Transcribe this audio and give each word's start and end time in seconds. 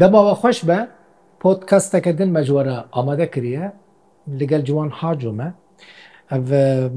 دەماوە 0.00 0.32
خۆش 0.42 0.58
بە 0.68 0.78
پۆتکەستەکە 1.42 2.12
دن 2.18 2.30
مەژوەرە 2.36 2.76
ئامادە 2.94 3.26
کریە 3.34 3.64
لەگەل 4.40 4.62
جوان 4.68 4.90
حاجمە 5.00 5.48
ev 6.38 6.48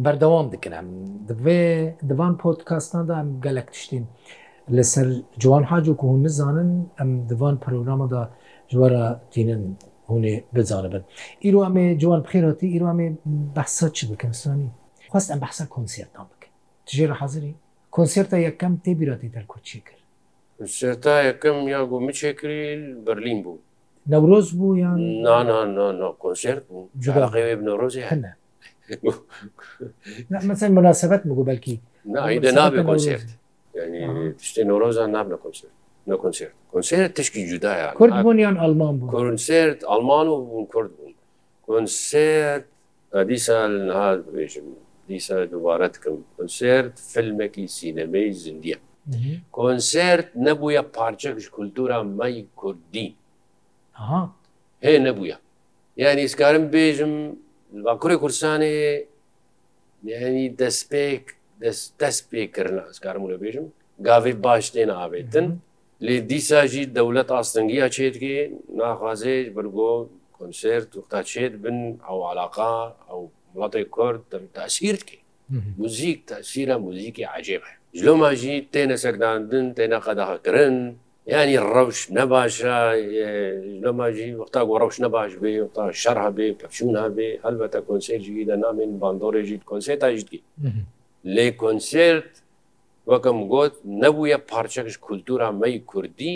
berdewam 0.06 0.46
dikirim 0.54 0.88
divê 1.30 1.62
divan 2.10 2.34
podkastan 2.38 3.08
da 3.08 3.16
em 3.24 3.42
gelek 3.42 3.68
tiştîn 3.74 4.04
li 4.76 4.84
ser 4.94 5.08
ciwan 5.42 5.64
hacû 5.72 5.92
ku 6.00 6.06
hûn 6.12 6.24
nizanin 6.28 6.70
em 7.02 7.30
divan 7.30 7.60
programa 7.60 8.08
da 8.10 8.22
ji 8.72 8.78
wara 8.82 9.06
tînin 9.34 9.62
hûnê 10.12 10.34
bizanibin 10.56 11.04
îro 11.48 11.60
em 11.68 11.76
ê 11.84 12.00
ciwan 12.02 12.22
pxêratî 12.28 12.68
îro 12.78 12.88
em 12.94 13.00
ê 13.06 13.08
behsa 13.58 13.94
çi 13.94 14.04
bikin 14.12 14.32
sanî 14.32 14.68
xwast 15.12 15.30
em 15.34 15.42
behsa 15.42 15.64
konsertan 15.76 16.26
bikin 16.34 16.52
Tijê 16.88 17.06
re 17.10 17.14
hezirî 17.22 17.56
konserta 17.92 18.38
yekem 18.38 18.74
tê 18.86 18.92
bîratî 19.00 19.32
ter 19.32 19.46
kurçî 19.54 19.80
kir 19.88 19.97
سێتا 20.80 21.16
یەکەم 21.30 21.58
یا 21.76 21.80
گومچێکری 21.92 22.64
بەرلین 23.06 23.40
بوو 23.46 23.58
نەورۆز 24.12 24.48
بوو 24.58 24.78
یان 24.84 25.02
کۆنسرت 26.22 26.64
بوو 26.70 26.84
جوغاقێ 27.04 27.56
بنەڕۆزی 27.62 28.04
هەنە 28.12 28.32
مەسەر 30.50 30.70
مناسبەت 30.78 31.22
بگو 31.30 31.44
بەلکی 31.50 31.76
نابێ 32.58 32.82
کۆنسرت 32.90 33.26
تشتی 34.40 34.64
نۆرۆزان 34.70 35.10
ناب 35.16 35.28
لە 35.34 35.38
کۆنسرت 35.44 35.74
نەکنسرت 36.10 36.54
کنسرت 36.74 37.12
تشکی 37.18 37.42
جوداە 37.52 37.94
کورد 38.00 38.14
بوونیان 38.26 38.56
ئەلمان 38.64 38.94
بوو 39.00 39.12
کنسرت 39.18 39.80
ئەلمان 39.92 40.28
و 40.32 40.36
بوون 40.48 40.66
کورد 40.74 40.92
بوون 40.98 41.14
کنسرت 41.68 42.64
دیسا 43.30 43.60
نهاد 43.90 44.20
بێژم 44.36 44.68
دیسا 45.08 45.38
دووارەتکەم 45.52 46.16
کنسرت 46.38 46.96
فلمێکی 47.12 47.66
سینەمەی 47.78 48.32
زیندیە 48.44 48.78
کۆنسرت 49.56 50.30
نەبووە 50.46 50.82
پارچەکش 50.96 51.46
کولتورا 51.56 52.00
مەی 52.18 52.38
کوردی 52.60 53.10
هێ 54.86 54.96
نەبووە 55.08 55.38
یعنی 56.04 56.22
ئیسکارم 56.26 56.66
بێژم 56.76 57.14
باکووری 57.86 58.18
کورسانێ 58.24 58.76
ینی 60.10 60.46
دەستپێک 60.62 61.26
دەست 62.02 62.22
پێکردنا 62.32 62.84
ئەسکارم 62.90 63.24
لە 63.32 63.38
بێژم 63.44 63.68
گاوێ 64.08 64.34
باش 64.46 64.66
تێن 64.74 64.92
ئاوێتن 64.98 65.48
لێ 66.06 66.16
دیساژی 66.30 66.84
دەولەت 66.98 67.30
ئاستەنگی 67.36 67.88
چێتکێ 67.96 68.38
ناخوازێ 68.80 69.38
بەرگۆ 69.56 69.94
کنسرت 70.38 70.90
وختا 70.98 71.20
چێت 71.32 71.54
بن 71.64 71.78
ئەو 72.08 72.20
علاقا 72.32 72.74
ئەو 73.10 73.22
وڵاتی 73.56 73.86
کورد 73.96 74.22
تاسیرکێ 74.60 75.20
موزیک 75.82 76.18
تاسیرە 76.32 76.76
موزیکی 76.86 77.26
عجێبە 77.36 77.72
ژلۆماژی 78.00 78.56
تێنە 78.74 78.98
سەرداندن 79.04 79.68
تێنە 79.78 80.00
قەداهکردن 80.06 80.76
ینی 81.34 81.58
ڕەوش 81.76 82.00
نەباشە 82.18 82.78
لەماژی 83.84 84.32
وەختا 84.40 84.62
گۆ 84.70 84.74
ڕەوش 84.82 84.98
نەباش 85.04 85.32
بێ 85.42 85.52
تا 85.76 85.84
شەر 86.02 86.18
هەبێ 86.26 86.48
پەچون 86.60 86.94
هەبێ 87.06 87.30
هەلبەتە 87.46 87.80
کۆنسێرجی 87.88 88.48
لە 88.50 88.56
نامین 88.64 88.92
باندۆرێژیت 89.02 89.64
کۆنسێت 89.70 90.00
تاژدی 90.04 90.40
لێ 91.36 91.48
کۆنسرت 91.62 92.32
وەکەم 93.12 93.38
گوت 93.52 93.76
نەبووە 94.02 94.38
پارچەکش 94.50 94.96
کولتورا 95.06 95.50
مەی 95.62 95.76
کوردی 95.92 96.36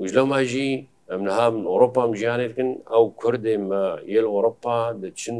وژلەماژی 0.00 0.72
ئەم 1.10 1.20
نەهام 1.28 1.54
ئۆروپام 1.70 2.10
ژیانێتکن 2.20 2.70
ئەو 2.92 3.04
کوردێمە 3.20 3.82
یل 4.14 4.26
ئۆروپا 4.34 4.78
دەچن 5.02 5.38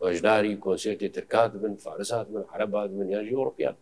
بەژداری 0.00 0.56
کۆنسرتی 0.66 1.06
ترکات 1.16 1.52
بن 1.62 1.74
فارسات 1.84 2.26
بن 2.34 2.42
عربات 2.54 2.90
من 2.98 3.08
یان 3.14 3.24
ئۆروپیان 3.34 3.74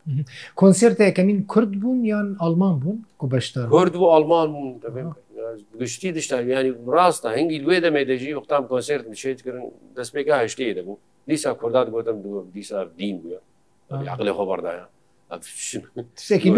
کۆنسرتەکەمین 0.61 1.39
کورد 1.53 1.73
بوون 1.81 2.01
یان 2.13 2.27
ئەلمان 2.45 2.75
بوون 2.83 2.97
کو 3.21 3.25
بەشتر 3.35 3.63
کورد 3.77 3.95
بوو 4.01 4.07
ئەلمان 4.15 4.47
بوون 4.53 4.67
گشتی 5.81 6.11
دشتاویانی 6.17 6.71
ڕاستە 6.97 7.29
هەنگی 7.39 7.59
لێ 7.67 7.77
دەمە 7.85 8.03
دەژی 8.11 8.31
وختام 8.41 8.63
کۆنسرت 8.73 9.05
بشێت 9.13 9.39
کردن 9.47 9.65
دەستپێکا 9.97 10.35
هشتی 10.45 10.75
دەبوو 10.79 10.95
دیسا 11.29 11.51
کوردات 11.61 11.87
گوتم 11.95 12.19
دیسا 12.55 12.79
دین 13.01 13.17
بووە 13.23 13.39
عقلی 14.15 14.33
خۆبەردایە 14.39 14.87
تشتێکی 16.17 16.49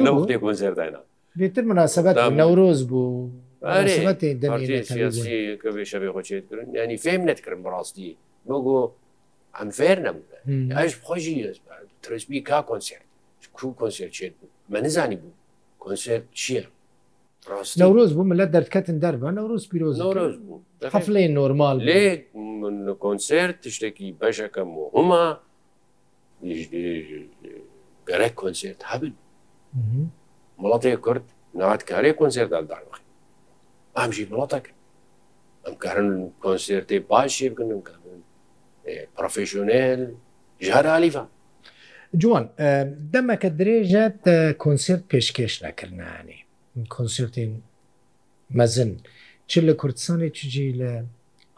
کۆنسرتدایە 0.47 1.01
بێتتر 1.41 1.65
مناسبەت 1.73 2.15
نەورۆز 2.41 2.81
بوو 2.91 3.31
سیاسی 4.97 5.59
کە 5.61 5.69
بێ 5.75 5.85
شەبێ 5.93 6.09
خۆچێت 6.15 6.45
کردن 6.51 6.67
ینی 6.77 6.97
فێم 7.05 7.23
نەتکردن 7.29 7.63
بڕاستی 7.67 8.09
بۆ 8.49 8.77
ئەمفێر 9.61 9.99
نەبوو 10.07 10.27
ئەش 10.79 10.93
خۆشی 11.05 11.35
ترسبی 12.05 12.41
کا 12.51 12.59
کۆنسرت 12.69 13.05
کو 13.57 13.67
کۆنسرت 13.81 14.13
چێت 14.19 14.35
بوو 14.39 14.49
من 14.73 14.81
نزانی 14.87 15.17
بوو 15.23 15.35
کۆنسرت 15.83 16.25
چییە 16.41 16.65
نەورۆز 17.83 18.11
بوو 18.17 18.33
لە 18.41 18.47
دەرکەتن 18.57 18.97
دەربە 19.05 19.29
نەورۆز 19.39 19.63
پیرۆز 19.71 19.97
نۆرۆز 20.07 20.37
بوو 20.45 20.57
حفلێ 20.95 21.23
نۆرمال 21.39 21.77
لێ 21.89 22.05
کۆنسرت 23.05 23.57
تشتێکی 23.65 24.09
بەشەکەم 24.21 24.69
و 24.79 24.83
هما 24.97 25.25
گەرە 28.09 28.29
کۆنسرت 28.41 28.81
هەبن 28.91 29.15
وڵاتەیە 30.63 30.99
کورد 31.05 31.25
ناوات 31.61 31.83
کارێ 31.91 32.11
کۆنسێردان 32.21 32.65
داخی 32.73 33.05
ئەمژی 33.99 34.25
وڵاتەکە 34.33 34.73
ئەم 35.65 35.75
کارن 35.85 36.09
کۆنسرتی 36.43 36.99
باشی 37.11 37.47
بکنم 37.51 37.81
کار 37.89 37.99
پرۆفشنل 39.17 40.01
ژهر 40.67 40.87
علیفە 40.99 41.25
جوان 42.23 42.45
دەمەکە 43.13 43.51
درێژەت 43.61 44.21
کنسرت 44.65 45.03
پێشکێش 45.13 45.55
نەکردانی 45.65 46.39
کنسرتی 46.97 47.45
مەزن 48.59 48.91
چ 49.51 49.53
لە 49.67 49.73
کوردستانی 49.81 50.31
چجی 50.39 50.67
لە 50.81 50.93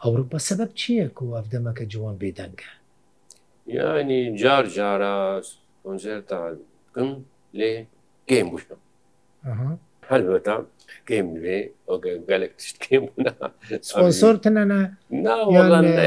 ئەوروپا 0.03 0.37
سبب 0.49 0.69
چییە 0.79 1.05
و 1.23 1.35
ئەفدەمەکە 1.37 1.83
جوان 1.93 2.15
بێدەنگە 2.21 2.69
یعنی 3.77 4.19
جار 4.41 4.65
جارە 4.75 5.17
کنسرتان 5.85 6.53
کەم 6.95 7.09
لێ 7.59 7.71
گەیم 8.29 8.47
گوشتم 8.53 8.79
هەلوەتا 10.11 10.55
گەیم 11.09 11.27
لێ 11.43 11.57
گەلێک 12.29 12.53
تشتکەم 12.59 13.03
سپۆنسۆر 13.89 14.35
تەنەنە 14.45 14.79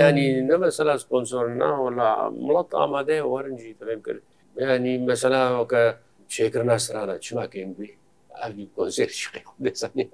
ینی 0.08 0.28
نەمەسەلا 0.50 0.94
سپۆنسۆر 1.04 1.46
ناوەلا 1.60 2.10
مڵەت 2.46 2.70
ئامادەەیە 2.78 3.24
وەرنجی 3.32 3.72
دەڵێم 3.80 4.00
کرد 4.06 4.22
ینی 4.70 4.94
مەسەلاکە 5.08 5.82
شێکر 6.34 6.62
ناسرانە 6.70 7.16
چماکەم 7.24 7.70
بێ 7.78 7.90
ئەوی 8.40 8.64
کۆزێر 8.76 9.12
دەسانی 9.64 10.04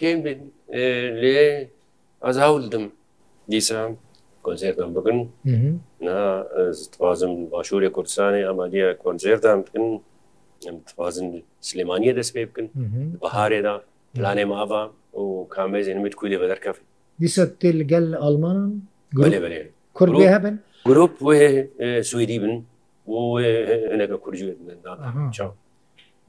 کم 0.00 0.18
لێ 1.22 1.40
ئەزاولدم 2.24 2.86
دیسان 3.52 3.90
کۆنسێرتان 4.46 4.90
بگن 4.96 5.18
نازم 6.06 7.32
باشووری 7.52 7.88
کوردستانی 7.96 8.42
ئەمادیە 8.48 8.86
کۆنجێردان 9.02 9.58
بکن 9.64 9.86
توازن 10.90 11.28
سلێمانیە 11.68 12.12
دەست 12.18 12.32
پێ 12.36 12.42
بکن 12.50 12.66
بەهارێدا 13.22 13.74
پلانێ 14.16 14.44
ماوا 14.52 14.82
و 15.22 15.24
کامێزێنمت 15.54 16.14
کولی 16.20 16.38
بە 16.42 16.46
دەرکەف 16.52 16.76
دیسە 17.22 17.44
تێ 17.60 17.70
لەگەل 17.80 18.06
ئەلمانان 18.22 18.70
گولێ 19.18 19.38
بێ 19.44 19.60
کورد 19.98 20.12
هەبن 20.34 20.54
گرۆپ 20.88 21.14
سوئدی 22.10 22.38
بن 22.44 22.54
هەنەکە 23.92 24.16
کورجێت 24.24 24.58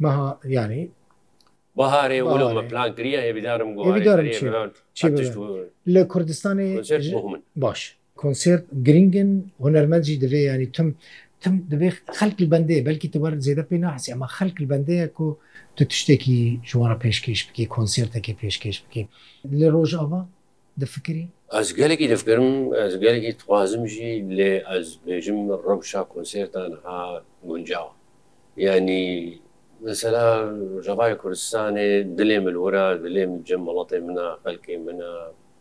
مەها 0.04 0.28
ینی 0.58 0.84
بەهارێ 1.80 2.18
وڵۆمە 2.32 2.64
پلان 2.70 2.90
کریە 2.98 3.22
هێبیدارم 3.28 3.70
لە 5.96 6.02
کوردستانی 6.12 6.70
باش 7.64 7.82
کنسرت 8.24 8.64
گرنگن 8.88 9.30
هوەرمەجی 9.64 10.16
دەوێ 10.24 10.42
ینی 10.50 10.68
تم 10.76 10.88
تم 11.46 11.56
دەبێ 11.74 11.90
خەک 12.18 12.36
بندێ 12.54 12.76
بەلکی 12.88 13.10
تەوە 13.14 13.30
زیێدە 13.46 13.64
پێی 13.70 13.80
ناسی 13.88 14.12
ئەمە 14.14 14.28
خەک 14.38 14.56
بندەیە 14.72 15.08
و 15.22 15.28
تو 15.76 15.84
تشتێکی 15.92 16.40
ژوارە 16.70 16.98
پێشکەش 17.04 17.42
بکە 17.48 17.66
کنسرتەکە 17.76 18.34
پێشکەش 18.42 18.78
بکەین 18.84 19.08
لە 19.60 19.68
ڕۆژ 19.76 19.92
ئەوە 20.00 20.20
دەفکری 20.82 21.26
ئەس 21.56 21.70
گەلێکی 21.80 22.08
دەفکەم 22.14 22.46
ئەس 22.82 22.94
گەلێکی 23.04 23.34
توازمژی 23.42 24.14
لێ 24.38 24.54
ئەس 24.72 24.88
بێژم 25.06 25.38
ڕەمشا 25.68 26.02
کنسرتان 26.14 26.72
ها 26.86 27.02
گونجاوە 27.48 27.92
ینی 28.68 29.06
مثلا 29.88 30.28
ژەوای 30.86 31.14
کوردستانێ 31.22 31.88
دلێ 32.18 32.38
منوەرە 32.46 32.88
دلێم 33.06 33.32
جەمەڵەتی 33.48 34.02
منە 34.08 34.28
خەلکی 34.44 34.78
منە 34.86 35.14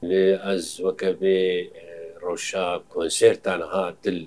لێ 0.09 0.27
ئەس 0.47 0.67
وەکە 0.85 1.11
بێ 1.21 1.39
ڕۆژا 2.25 2.69
کنسرتان 2.95 3.61
ها 3.71 3.85
دل 4.05 4.19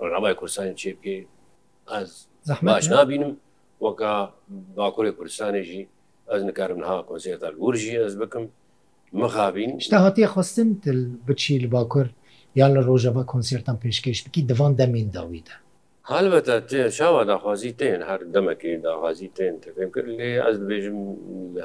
ڕۆژنامای 0.00 0.34
کوردستانی 0.40 0.74
چێ 0.80 0.90
بکەی 0.96 1.20
ئەس 1.90 2.10
باش 2.66 2.84
نبینم 2.92 3.32
وەکە 3.86 4.12
باکووری 4.76 5.12
کوردستانێکی 5.18 5.82
ئەس 6.30 6.40
نکارم 6.48 6.78
نها 6.84 6.96
کۆنسێتە 7.10 7.48
گورژی 7.62 8.00
ئەس 8.04 8.14
بکەم 8.22 8.44
مخابین 9.22 9.72
شتا 9.86 9.98
هااتە 10.04 10.24
خواستن 10.34 10.68
تل 10.84 10.98
بچی 11.28 11.54
لە 11.64 11.68
باکوور 11.74 12.08
یان 12.60 12.70
لە 12.76 12.80
ڕۆژەوە 12.88 13.22
کنسرتان 13.32 13.76
پێشکەش 13.84 14.18
بکی 14.24 14.42
دەوان 14.50 14.72
دەمین 14.80 15.08
داویدا 15.16 15.56
هەلبەتە 16.14 16.56
تێ 16.70 16.82
شاوە 16.98 17.22
داخوازی 17.30 17.72
تێن 17.78 18.00
هەر 18.08 18.20
دەمەکەی 18.34 18.78
داخوازی 18.86 19.30
تێن 19.36 19.54
تەکەم 19.64 19.88
کرد 19.94 20.08
لێ 20.18 20.30
ئەس 20.46 20.56
بێژم 20.68 20.98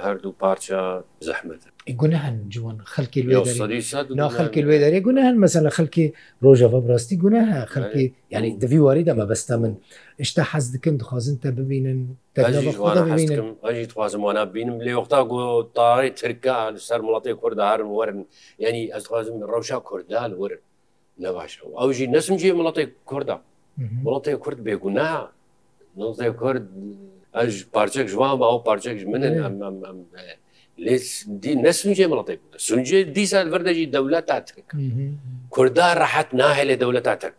هەردوو 0.04 0.34
پارچە 0.42 0.80
زەحمەت 1.28 1.62
گونە 2.02 2.18
هەن 2.26 2.36
جوان 2.54 2.78
خەکی 2.94 3.22
خەکی 4.40 4.62
لێ 4.70 4.78
دەێ 4.94 5.02
گونە 5.06 5.22
هەن 5.28 5.38
مەسە 5.44 5.60
لە 5.66 5.72
خەکی 5.78 6.06
ڕۆژەوە 6.44 6.80
بڕاستی 6.86 7.16
گونە 7.24 7.42
هە 7.52 7.60
خەکی 7.74 8.06
ینی 8.36 8.52
دەوی 8.64 8.80
واری 8.86 9.04
دەمە 9.10 9.26
بەستا 9.32 9.56
من 9.62 9.74
شتا 10.30 10.44
حەز 10.52 10.66
دکم 10.74 10.96
دخوازن 11.02 11.36
تە 11.44 11.48
ببینن 11.60 12.00
خوازم 13.98 14.22
وانە 14.26 14.44
بینم 14.56 14.78
لێ 14.86 14.94
وەختا 15.00 15.20
گۆ 15.32 15.42
تاڕی 15.78 16.12
ترکان 16.20 16.74
سەر 16.88 17.00
وڵاتی 17.06 17.34
کورددارن 17.42 17.90
وەرن 17.98 18.20
ینی 18.66 18.84
ئەستخوازم 18.94 19.36
ڕەوشە 19.52 19.78
کورددان 19.90 20.32
ورن 20.42 20.62
نەباشە 21.24 21.62
ئەوژی 21.80 22.06
نسمجی 22.16 22.52
وڵاتی 22.60 22.86
کورددان 23.10 23.42
وڵاتی 24.06 24.32
کورد 24.44 24.60
بێگونا 24.68 25.10
نۆزای 26.00 26.32
کورد 26.42 26.66
ئەش 27.36 27.54
پارچەک 27.76 28.08
ژوان 28.14 28.34
بە 28.40 28.46
ئەو 28.50 28.60
پارچەک 28.68 28.98
منن 29.14 29.36
دی 31.44 31.54
نەسنجێ 31.66 32.06
مڵەتی 32.12 32.36
سنجێ 32.68 33.00
دیسان 33.16 33.46
بەردەژی 33.54 33.92
دەولەت 33.96 34.26
تاتک 34.30 34.58
کوردا 35.56 35.88
ڕحەت 36.02 36.30
ناهێ 36.42 36.64
لە 36.70 36.76
دەولەت 36.84 37.04
تاتک 37.10 37.36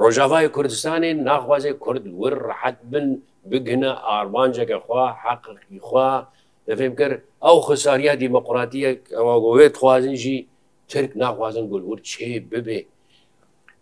ڕۆژاوای 0.00 0.46
کوردستانی 0.54 1.12
ناخوازێ 1.28 1.72
کورد 1.84 2.04
ور 2.20 2.34
ڕحەت 2.48 2.78
بن 2.90 3.06
بگنە 3.50 3.90
ئاروانجەکە 4.08 4.78
خوا 4.84 5.04
حقی 5.24 5.78
خوا 5.86 6.10
دەفێم 6.68 6.92
کرد 6.98 7.20
ئەو 7.46 7.56
خساریا 7.66 8.14
دیمەقراتیە 8.22 8.90
ئەوەگوێت 9.18 9.74
خوازنجی 9.80 10.36
ترک 10.90 11.10
ناخوازن 11.22 11.64
گولور 11.72 11.98
چێ 12.10 12.32
ببێ 12.50 12.80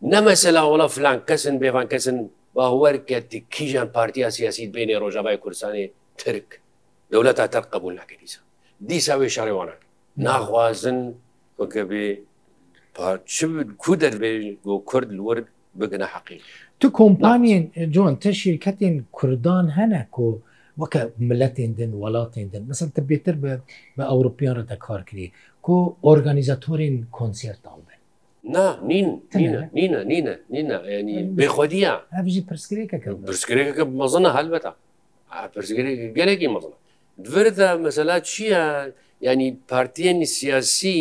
نەمەسەلا 0.02 0.62
وڵە 0.70 0.86
فلان 0.94 1.18
کەسن 1.28 1.56
بێوان 1.62 1.86
کەسن 1.92 2.16
باوەرکە 2.56 3.18
کیژان 3.54 3.88
پارتیا 3.96 4.28
سیاسی 4.36 4.68
بینێ 4.74 4.96
ڕۆژاوای 5.02 5.36
کوردستانی 5.42 5.84
ترک 6.20 6.48
دەولەت 7.12 7.36
تا 7.40 7.46
تەرق 7.52 7.66
قبول 7.74 7.94
ناکە 8.00 8.16
دیسا 8.20 8.40
دیسا 8.88 9.14
وێ 9.18 9.28
شارێوانە 9.36 9.74
ناخوازن 10.26 11.00
وەکە 11.58 11.82
بێ 11.90 12.06
کو 13.82 13.92
دەربێ 14.02 14.30
بۆ 14.64 14.74
کورد 14.90 15.08
لورد 15.18 15.46
بگنە 15.80 16.06
حەقی 16.14 16.38
تو 16.80 16.86
کۆمپانین 16.98 17.62
جۆن 17.94 18.12
تە 18.22 18.30
شیرکەتین 18.40 18.94
کوردان 19.16 19.66
هەنە 19.78 20.00
کۆ 20.14 20.28
وەکە 20.80 21.00
ملەتێن 21.28 21.72
دن 21.78 21.90
وڵاتێن 22.00 22.48
دن 22.52 22.62
مثل 22.70 22.86
تە 22.96 23.00
بێتر 23.10 23.34
بە 23.42 23.52
بە 23.98 24.04
ئەوروپیانە 24.10 24.64
دەکارکری 24.72 25.26
کۆ 25.66 25.76
ئۆرگانیزاتۆرین 26.06 26.96
کۆنسیرتان 27.16 27.80
بێ 27.88 27.95
نا 28.54 28.64
نین 28.90 29.08
نینە 29.40 29.60
نینە 29.76 30.00
نینە 30.10 30.34
نینە 30.54 30.76
ینی 30.94 31.16
بێخۆدیە 31.38 31.92
هەبژی 32.18 32.40
پرسکرێکەکە 32.50 33.08
پرسکرێکەکە 33.28 33.82
مەزنە 34.00 34.30
هەلبەتە 34.38 34.70
پرسگرێک 35.54 35.98
گەلێکی 36.18 36.48
مەزنە 36.54 36.76
دوردە 37.24 37.68
مەسەلا 37.84 38.16
چییە 38.30 38.62
ینی 39.26 39.48
پارتیێنی 39.70 40.26
سیاسی 40.38 40.98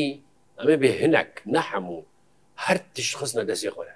ئەمە 0.59 0.75
بێ 0.81 0.89
هەنک 1.01 1.31
نەحەموو 1.55 1.99
هەر 2.65 2.77
تش 2.93 3.09
خستە 3.19 3.41
دەستی 3.49 3.71
خۆرە 3.75 3.95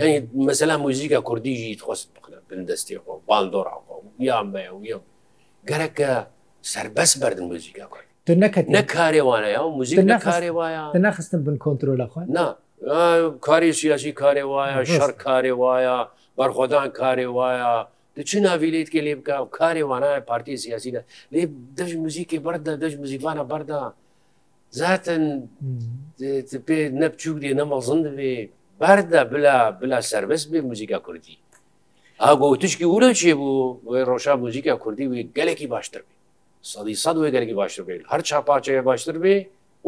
ینی 0.00 0.18
مەسەلا 0.48 0.76
موزیکە 0.84 1.20
کوردیژی 1.28 1.72
خۆست 1.86 2.08
بن 2.50 2.60
دەستی 2.70 2.96
خۆ 3.04 3.12
باندۆڕ 3.28 3.66
یام 4.28 4.46
و 4.54 4.56
یم 4.92 5.02
گەرەکە 5.70 6.10
سربەس 6.72 7.12
بەردن 7.22 7.46
موزیکا 7.52 7.86
کوڕ 7.92 8.04
نەکە 8.44 8.60
نەکارێوانە 8.76 9.48
موزیک 9.78 9.98
نەکارێ 10.14 10.50
وایە 10.58 10.82
نەخستن 11.06 11.40
بن 11.46 11.56
کۆنتترۆلە 11.64 12.06
خوۆ 12.12 12.22
نا 12.36 12.46
کاری 13.46 13.72
سیاسی 13.82 14.12
کارێ 14.20 14.44
وایە 14.50 14.80
شەر 14.96 15.12
کارێ 15.24 15.52
وایە 15.62 15.98
بەرخۆدان 16.38 16.88
کارێ 17.00 17.28
وایە 17.38 17.72
دچ 18.16 18.30
ناویلیت 18.46 18.88
کە 18.94 19.00
لێ 19.06 19.14
بکە 19.20 19.36
کارێ 19.58 19.82
وانایە 19.90 20.20
پارتی 20.30 20.56
سیاسیدا 20.64 21.00
لێ 21.32 21.42
دەژ 21.78 21.90
موزیکی 22.04 22.38
بەردا 22.46 22.72
دەژ 22.82 22.94
موزیکانە 23.02 23.44
بەردا 23.52 23.80
زاتن 24.78 25.24
پێ 26.66 26.78
نەپچوک 27.00 27.36
دێ 27.42 27.50
نەمەڵزن 27.60 28.00
دەبێ 28.06 28.32
بەردا 28.82 29.20
بلا 29.32 29.56
بلا 29.80 29.98
سربەست 30.10 30.46
بێ 30.52 30.60
موزیکا 30.68 30.98
کوردی 31.06 31.36
ئاگۆ 32.22 32.46
تشکی 32.62 32.86
ورە 32.94 33.10
چێ 33.20 33.32
بوو 33.40 33.58
وی 33.92 34.02
ڕۆژا 34.10 34.32
موزیکا 34.44 34.74
کوردی 34.84 35.04
وی 35.10 35.22
گەلێکی 35.38 35.66
باشتر 35.74 36.02
بێ 36.08 36.16
سەدی 36.72 36.94
سەد 37.04 37.16
وێ 37.20 37.28
گەلێکی 37.34 37.56
باشتر 37.62 37.82
بێ 37.86 37.94
هەر 38.12 38.20
چاپارچەیە 38.28 38.82
باشتر 38.90 39.16
بێ 39.24 39.34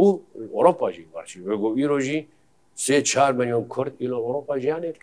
و 0.03 0.07
ئۆڕۆپاژی 0.55 1.05
باشی 1.15 1.39
وێگۆ 1.47 1.69
ئیرۆژی 1.79 2.21
سێ 2.85 2.97
چار 3.11 3.33
ملیۆن 3.39 3.65
کورد 3.75 3.95
ئیل 4.03 4.13
ئەوروپا 4.19 4.55
ژیانێت 4.65 4.97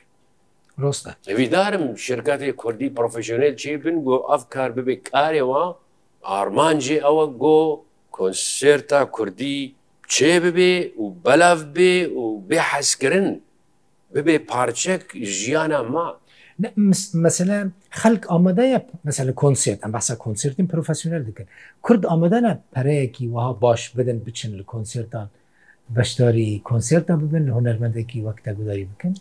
ڕۆستە 0.82 1.12
لەویدارم 1.28 1.84
شرکتی 2.08 2.52
کوردی 2.62 2.88
پرۆفسیۆنل 3.00 3.54
چی 3.62 3.72
بن 3.84 3.98
بۆ 4.06 4.16
ئەف 4.32 4.44
کار 4.54 4.70
ببێ 4.78 4.96
کارەوە 5.10 5.64
ئارمانجێ 6.30 6.98
ئەوە 7.06 7.26
گۆ 7.44 7.60
کۆنسێرتا 8.18 9.02
کوردی 9.16 9.60
چێ 10.14 10.34
ببێ 10.46 10.74
و 11.02 11.04
بەلاف 11.26 11.60
بێ 11.76 11.94
و 12.20 12.24
بێ 12.48 12.60
حەزکردن 12.70 13.28
ببێ 14.14 14.36
پارچەک 14.50 15.04
ژیانە 15.40 15.82
ما 15.94 16.08
مثلە 17.28 17.58
خەک 18.02 18.22
ئامادەیە 18.32 18.80
مثل 19.08 19.28
کنسرت 19.44 19.80
ئەم 19.84 19.92
بەسە 19.98 20.14
کنسرتین 20.26 20.68
پروفسیۆنل 20.74 21.22
دکن 21.28 21.48
کورد 21.86 22.04
ئامادەە 22.12 22.52
پەرەیەکی 22.74 23.26
وها 23.34 23.54
باش 23.64 23.82
بدەن 23.98 24.20
بچن 24.26 24.52
لە 24.60 24.64
کنسرتان 24.74 25.28
بەشداری 25.98 26.50
کۆنسرتە 26.70 27.14
ببن 27.22 27.46
هوەرمەندێکی 27.56 28.20
وەکتە 28.28 28.52
گوداری 28.58 28.86
بکەن 28.92 29.14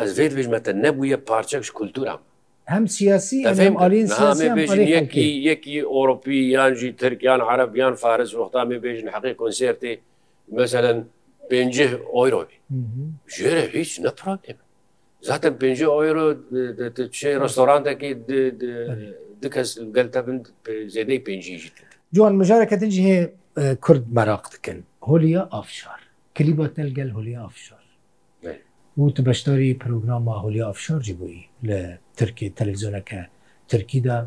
ئەزێت 0.00 0.32
بژمەتە 0.38 0.72
نەبووە 0.84 1.18
پارچەکش 1.28 1.70
کولتورام 1.78 2.20
هەم 2.74 2.84
سیاسی 2.96 3.40
یەکی 5.50 5.76
ئۆروپی 5.94 6.38
یانجی 6.56 6.90
ترکیان 7.02 7.40
عربیان 7.52 7.94
فارس 8.02 8.30
وەختامی 8.38 8.76
بێژن 8.84 9.08
حقی 9.14 9.32
کۆنسرتی 9.42 9.92
مثلەن 10.60 10.98
پێنج 11.50 11.76
ئۆیرۆبی 12.14 12.58
ژێرە 13.36 13.64
هیچ 13.76 13.90
نەپراکێ 14.04 14.54
زاتە 15.28 15.48
پێنج 15.60 15.80
ئۆیرۆ 15.94 16.26
چێ 17.18 17.30
ڕستۆرانێکی 17.42 18.10
دکەس 19.42 19.70
گەلتە 19.96 20.20
بن 20.26 20.36
زێدەی 20.94 21.20
پێنجیژیت 21.26 21.76
جوان 22.16 22.32
مژارە 22.40 22.66
کە 22.70 22.76
دنجی 22.82 23.02
هەیە 23.08 23.24
کورد 23.84 24.04
مەراق 24.16 24.44
دکن 24.54 24.78
هۆلیە 25.08 25.42
ئافشار 25.54 26.00
کلیبەتل 26.36 26.88
گەل 26.98 27.10
هولی 27.16 27.34
ئافشار 27.42 27.84
وت 29.00 29.16
بەشداری 29.28 29.70
پرۆگراما 29.82 30.34
هولی 30.44 30.62
ئافشارجی 30.68 31.14
بووی 31.20 31.42
لە 31.68 31.78
ترکی 32.18 32.46
تەلەزیۆنەکە 32.58 33.20
ترکیدا 33.70 34.18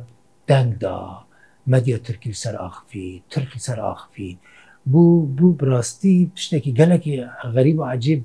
دەنگدا 0.49 0.95
مەدیە 1.73 1.97
ترکی 2.07 2.31
سەر 2.43 2.55
ئاخفی 2.63 3.09
ترکی 3.33 3.59
سەر 3.67 3.79
ئاخفی 3.85 4.31
بوو 4.91 5.11
بوو 5.37 5.57
براستی 5.59 6.15
شتێکی 6.43 6.71
گەلێکی 6.79 7.15
غەریب 7.55 7.77
و 7.79 7.85
عجیب 7.93 8.21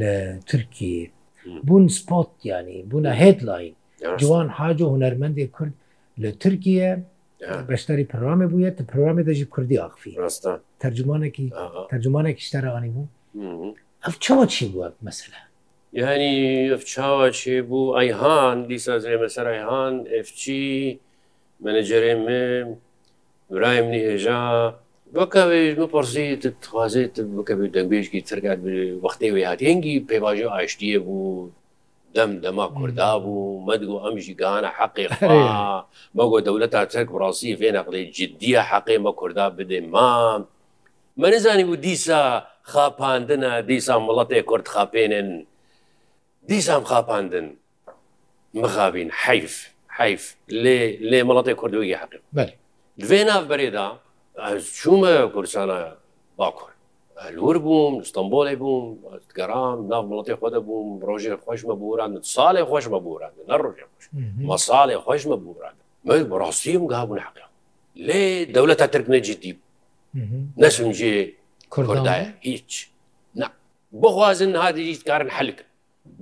لە 0.00 0.14
ترکی 0.50 0.96
بوون 1.66 1.84
سپۆت 1.98 2.30
ینی 2.48 2.78
بوونە 2.90 3.12
هێدلاین 3.22 3.74
جوان 4.20 4.46
حاج 4.56 4.78
و 4.82 4.88
هوەرمەندی 4.92 5.46
کورد 5.56 5.74
لە 6.22 6.30
ترکیە 6.42 6.90
بەشداری 7.70 8.04
پرۆامێ 8.12 8.46
بووە 8.52 8.70
تە 8.76 8.82
پرۆامێ 8.90 9.22
دەژی 9.28 9.46
کوردی 9.54 9.78
ئاخفی 9.82 10.12
تەرجمانێکی 10.82 11.46
تەرجمانێکی 11.90 12.44
شتەرانی 12.48 12.90
بوو 12.94 13.74
ئەف 14.04 14.14
چاوە 14.24 14.46
چی 14.54 14.64
بووە 14.72 14.86
مەسەلا 15.06 15.40
یعنی 16.00 16.32
ئەف 16.72 16.82
چاوە 16.92 17.28
چی 17.38 17.60
بوو 17.68 17.94
ئەیهان 17.98 18.56
دیسازێ 18.70 19.14
مەسەر 19.22 19.46
ئەیهان 19.52 19.94
ئفچی 20.14 20.70
منەجەرێ 21.64 22.14
من 22.26 22.66
برایم 23.50 23.86
نیهێژا 23.92 24.44
وەکەێژ 25.18 25.74
مپەرسیت 25.82 26.42
توازێت 26.64 27.14
بکە 27.36 27.54
دەنگبێژکی 27.76 28.20
ترگات 28.28 28.60
وەختی 29.04 29.30
وێ 29.34 29.42
هاات 29.48 29.60
هێنگی 29.66 29.96
پێواژە 30.10 30.48
ئاشتیە 30.54 30.98
بوو 31.06 31.32
دەم 32.16 32.30
دەما 32.44 32.66
کووردا 32.76 33.18
بوو 33.22 33.64
مەدگو 33.68 33.96
ئەم 34.04 34.16
ژیگانە 34.24 34.70
حەقی 34.78 35.06
مەگۆ 36.16 36.36
دەولەت 36.48 36.70
تا 36.74 36.82
چەرک 36.92 37.08
ڕاستی 37.20 37.56
فێنەقڵێ 37.60 38.00
جددیە 38.16 38.62
حەقێمە 38.70 39.12
کووردا 39.18 39.46
بدێ 39.56 39.80
مام 39.92 40.42
مە 41.20 41.28
نزانی 41.34 41.64
و 41.64 41.76
دیسا 41.76 42.22
خاپاندنە 42.72 43.52
دیسان 43.68 44.02
وڵەتێک 44.08 44.44
کورد 44.50 44.66
خاپێنن 44.74 45.30
دیسام 46.48 46.84
خاپاندن 46.84 47.48
مخابین 48.62 49.10
حیف 49.22 49.54
حیف 49.98 50.24
لێ 50.62 50.80
لێ 51.10 51.20
مڵەتی 51.28 51.54
کوردوی 51.60 51.94
حەقی 52.02 52.18
دوێ 53.02 53.20
ناف 53.28 53.44
بەرێدا 53.50 53.88
چوومە 54.78 55.14
کورسانە 55.34 55.80
باکوور 56.36 56.77
لور 57.30 57.58
بووم 57.58 58.02
ستمبۆلی 58.02 58.54
بووم 58.56 58.96
گەرام 59.38 59.78
ناو 59.90 60.02
وڵاتی 60.08 60.34
خۆدە 60.34 60.56
بووم 60.58 61.00
ڕۆژێ 61.08 61.36
خۆشمە 61.46 61.74
بووران 61.78 62.22
ساڵێ 62.22 62.62
خۆشمە 62.70 62.98
بووران 63.04 63.30
نە 63.48 63.54
ڕۆژێ 63.62 63.84
خۆش 63.92 64.06
مە 64.46 64.56
ساڵێ 64.56 64.98
خۆشمە 64.98 65.36
بووران 65.42 65.72
من 66.04 66.22
بڕاستیم 66.30 66.86
گابوون 66.92 67.18
حق 67.18 67.38
لێ 67.96 68.44
دەولەتە 68.54 68.86
ترکنە 68.94 69.20
جدی 69.28 69.58
نەسنجێ 70.62 71.16
کوردایە 71.74 72.28
هیچ 72.40 72.88
بخوازن 74.02 74.56
هادی 74.56 74.80
هیچ 74.82 75.04
کارن 75.04 75.28
حلک 75.30 75.64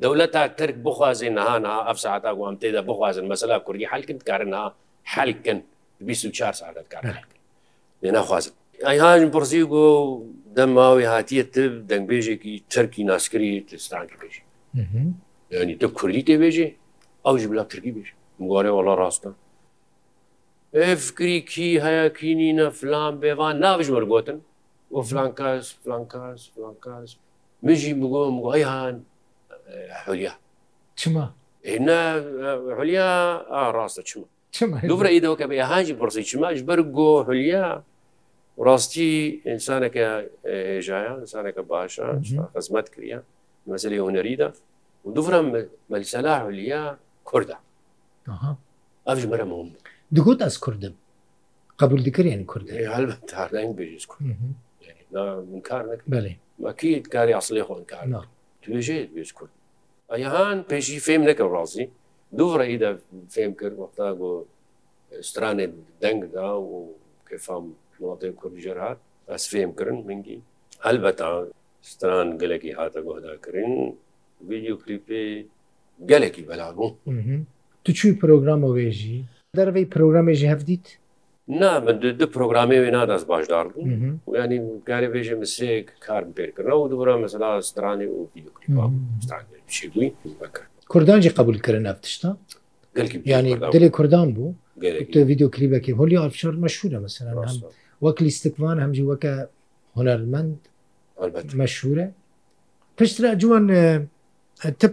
دەولەتە 0.03 0.41
ترک 0.59 0.75
بخوازن 0.75 1.29
نهانا 1.35 1.87
ئەف 1.91 1.97
ساعتا 1.99 2.31
وام 2.31 2.57
تێدا 2.57 2.81
بخوازن 2.89 3.35
مەسەلا 3.35 3.61
کوردی 3.67 3.87
حلکن 3.87 4.19
کارنا 4.19 4.73
حلکن 5.05 5.61
24 6.01 6.53
ساعت 6.53 6.77
کار 6.93 7.03
لێ 8.03 8.11
ناخوازن 8.13 8.53
ئەیهاژم 8.85 9.31
پرسی 9.35 9.63
گۆ 9.73 9.87
دەماوەی 10.57 11.07
هاتیە 11.13 11.45
تر 11.55 11.69
دەنگبێژێکی 11.91 12.53
چەرکی 12.73 13.03
ناسکری 13.11 13.53
تستانکی 13.69 14.17
بێژی 14.21 14.43
ینی 15.51 15.77
تە 15.81 15.87
کوردی 15.99 16.23
تێبێژێ 16.29 16.69
ئەو 17.27 17.35
ژبلا 17.41 17.65
ترکی 17.71 17.93
بێژ 17.97 18.09
گوارێ 18.41 18.71
وڵا 18.77 18.95
ڕاستە 19.01 19.31
ئفکری 20.81 21.39
کی 21.51 21.69
هەیە 21.87 22.07
کینینە 22.19 22.69
فلان 22.79 23.13
بێوان 23.23 23.55
ناوژ 23.65 23.87
مەرگوتن 23.95 24.39
و 24.93 24.99
فلانکاس 25.09 25.65
فلانکاس 25.83 26.41
فلانکاس 26.55 27.11
مژی 27.67 27.93
بگۆم 28.01 28.37
گوهان 28.45 28.97
حولیا 30.05 30.33
چما 31.01 31.25
هەولیا 32.79 33.11
ڕاستە 33.77 34.03
چما 34.53 34.77
دوورە 34.91 35.11
ئیدەوە 35.15 35.37
کە 35.41 35.47
بە 35.51 35.55
هاجی 35.73 35.95
پرسی 36.01 36.23
چماش 36.31 36.59
بەر 36.69 36.81
گۆ 36.97 37.11
هەولیا 37.29 37.67
ڕاستی 38.67 39.13
ئینسانەکە 39.47 40.09
هێژایە 40.77 41.13
ئینسانەکە 41.21 41.63
باشە 41.73 42.07
خزمەت 42.55 42.87
کریە 42.95 43.19
مەسلی 43.71 43.99
هوەریدا 44.05 44.49
و 45.07 45.11
دوورم 45.17 45.47
مەلیسەلا 45.93 46.35
علیە 46.49 46.83
کووردا 47.29 47.59
ئەش 49.09 49.23
مەرە 49.33 49.47
مهم 49.53 49.69
دگوت 50.17 50.39
ئەس 50.47 50.57
کوردم 50.65 50.95
قبول 51.81 52.01
دکرێن 52.07 52.41
کورد 52.53 52.67
تاردەنگ 53.33 53.71
بێژ 53.79 54.03
کار 55.69 55.85
مەکی 56.65 56.91
کاری 57.15 57.33
ئاسلی 57.39 57.65
خۆن 57.69 57.83
کار 57.93 58.07
توێژێت 58.63 59.09
بێژ 59.17 59.31
کورد 59.39 59.53
ئەیهان 60.13 60.59
پێشی 60.71 60.99
فێم 61.07 61.23
نەکەم 61.29 61.49
ڕازی 61.55 61.87
دوڕێیدا 62.39 62.91
فێم 63.35 63.53
کرد 63.61 63.75
وەختا 63.83 64.09
بۆ 64.21 64.31
استرانێ 65.23 65.67
دەنگدا 66.03 66.49
و 66.69 66.73
کفام 67.31 67.65
وڵاتەی 68.03 68.33
کوردژێر 68.41 68.79
هات 68.85 68.99
ئەس 69.31 69.45
فێم 69.53 69.71
کردن 69.79 70.01
منگی 70.09 70.39
هەلبەتا 70.87 71.29
ستران 71.93 72.29
گەلێکی 72.41 72.73
هاتە 72.79 73.01
گۆداکردن 73.09 73.75
ویدیو 74.51 74.77
کلیپی 74.83 75.27
گەلێکی 76.11 76.43
بەلاگوو 76.51 76.89
تو 77.85 77.91
چوی 77.99 78.13
پرۆگرامە 78.23 78.69
وێژی 78.77 79.19
دەرەوەی 79.59 79.87
پرۆگرامێژی 79.95 80.49
هەفتیت 80.55 80.87
نا 81.63 81.73
من 81.87 81.97
دو 82.21 82.27
پرۆگرامی 82.35 82.79
وێ 82.85 82.91
نادەست 82.99 83.27
باشدار 83.33 83.67
بوو 83.73 84.37
ینی 84.41 84.59
کاری 84.89 85.09
بێژە 85.15 85.35
مسێک 85.43 85.87
کارم 86.07 86.31
پێکردنەوە 86.39 86.81
و 86.85 86.89
دوورە 86.93 87.15
مەسلا 87.23 87.51
سترانی 87.71 88.07
و 88.13 88.17
ویدیو 88.35 88.53
کلیپشی 88.57 89.89
بووی 89.95 90.09
بکرد 90.41 90.71
کوردانجی 90.93 91.31
قبولکردن 91.39 91.87
هەفتشتا 91.93 92.29
ینی 93.35 93.53
دلی 93.75 93.89
کوردان 93.99 94.29
بوو 94.37 94.51
ویدیو 95.31 95.49
کلیبەکی 95.57 95.93
هۆلی 96.01 96.17
ئافشار 96.23 96.55
مەشهورە 96.65 96.99
مەسەر 97.05 97.27
وەک 98.05 98.17
لیستکوان 98.23 98.77
هەمجی 98.85 99.05
وەکە 99.11 99.33
هونەرمەند 99.97 100.55
مەشهورە 101.61 102.07
پشترا 102.99 103.31
جوان 103.43 103.67
تب 104.81 104.93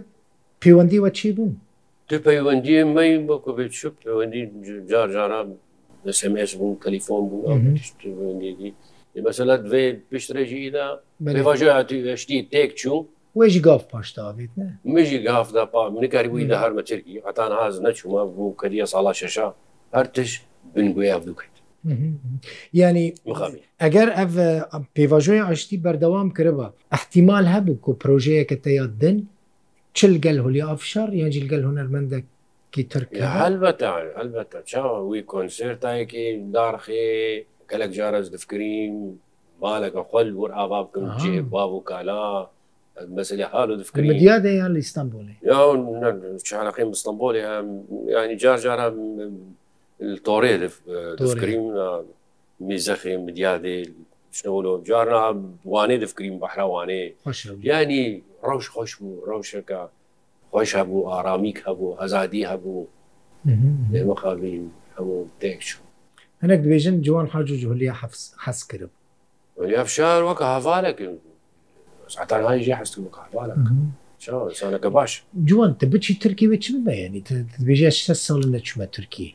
پەیوەندی 0.62 0.98
وە 1.04 1.10
چی 1.18 1.32
بوون 1.36 1.52
تو 2.08 2.16
پەیوەندی 2.28 2.72
مەی 2.96 3.12
بۆکو 3.28 3.50
بێت 3.56 3.72
شو 3.80 3.88
پەیوەندی 4.04 4.40
جار 4.90 5.08
جاران 5.14 5.48
سمس 6.20 6.50
بوون 6.58 6.76
تەلیفۆن 6.84 7.22
بوون 7.30 7.78
پەیوەندی 8.00 8.70
مەسەلات 9.26 9.60
دوێ 9.68 9.82
پشترەژیدا 10.10 10.86
بەواژاتی 11.24 11.98
وشتی 12.06 12.38
تێک 12.52 12.70
چوو 12.80 12.98
وێژی 13.40 13.60
گاف 13.68 13.82
پاشتاێت 13.92 14.52
مژی 14.94 15.18
گافدا 15.28 15.62
پا 15.72 15.80
منکاری 15.94 16.28
بووی 16.32 16.48
لە 16.50 16.56
هەرمەچرکی 16.62 17.22
ئەتان 17.26 17.52
هاز 17.60 17.74
نەچوومە 17.86 18.22
بوو 18.34 18.56
کەریە 18.60 18.86
ساڵا 18.92 19.12
شەشا 19.20 19.48
هەر 19.94 20.06
تش 20.14 20.30
بنگوێ 20.74 21.10
دوکەین 21.26 21.53
ینی 22.72 23.04
ئەگەر 23.82 24.08
ئەف 24.18 24.30
پێڤژۆی 24.96 25.44
ئاشتی 25.46 25.82
بەردەوام 25.84 26.28
کردەوە 26.36 26.68
احتیمال 26.96 27.44
هەبوو 27.54 27.80
کۆ 27.84 27.90
پرۆژەیەکە 28.02 28.56
تەیە 28.64 28.84
دن 29.02 29.16
چلگەل 29.98 30.38
هولیا 30.44 30.64
ئافشار 30.70 31.08
یان 31.20 31.30
جلگەل 31.36 31.62
هوەرمەندە 31.68 32.20
ترکە 32.92 33.22
هەبەتە 33.36 33.88
هەبەتە 34.20 34.58
چاوە 34.70 34.98
وی 35.10 35.22
کۆنسرتایەکی 35.32 36.26
دارخێ 36.56 37.06
کەلک 37.70 37.90
جارەز 37.98 38.26
دفکرین 38.34 38.94
مالەکە 39.62 40.02
خۆل 40.10 40.28
ور 40.40 40.50
ئاوا 40.58 40.80
بکەم 40.84 41.06
جێ 41.20 41.36
باب 41.54 41.72
و 41.74 41.80
کالا 41.90 42.26
مەسلی 43.16 43.46
حال 43.52 43.70
و 43.70 43.76
دفکرین 43.80 44.12
دیادە 44.22 44.50
یان 44.60 44.70
لە 44.76 44.80
ئیستانبولێ 44.82 45.34
یا 45.50 45.58
چاقی 46.48 46.84
مستنبولی 46.92 47.42
هەم 47.48 47.66
ینی 48.18 48.36
جار 48.42 48.58
جارە 48.64 48.86
طارێ 50.28 50.54
دەفکریم 51.20 51.64
میزەخێ 52.68 53.12
مدیادێ 53.26 53.76
جارنا 54.88 55.24
وانێ 55.72 55.96
دەفکریم 56.04 56.36
بەحراوانێ 56.42 57.02
ینی 57.70 58.04
ڕەوش 58.48 58.66
خۆش 58.74 58.90
بوو 59.00 59.22
ڕەوشەکە 59.28 59.80
خۆش 60.50 60.70
هەبوو 60.80 61.08
ئارامیک 61.10 61.58
هەبوو 61.66 61.96
ئەزادی 62.00 62.42
هەبوو 62.50 62.78
مەقابلین 64.08 64.66
هەموو 64.96 65.20
تێک 65.40 65.60
شو 65.68 65.80
هەنێک 66.42 66.60
دوێژن 66.64 66.96
جوان 67.06 67.26
حاج 67.32 67.48
و 67.50 67.52
جوهلیە 67.62 67.94
حەس 68.44 68.60
کرد 68.70 68.84
افشار 69.82 70.20
وەکە 70.28 70.44
هاوارەکەتانهاژ 70.54 72.66
حست 72.80 72.94
وەکەوارەکەسانەکە 73.06 74.88
باش 74.96 75.12
جوان 75.48 75.70
تە 75.80 75.84
بچی 75.92 76.12
ترکی 76.22 76.46
وێ 76.50 76.58
چ 76.64 76.66
بەیانی 76.88 77.20
بێژە 77.66 77.90
سە 78.06 78.14
ساڵ 78.26 78.40
نەچمە 78.54 78.86
ترکی 78.94 79.28